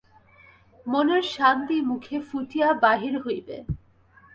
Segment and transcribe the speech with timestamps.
[0.85, 3.57] মনের শান্তি মুখে ফুটিয়া বাহির হইবে।